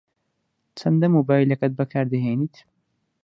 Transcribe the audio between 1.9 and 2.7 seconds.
دەهێنیت؟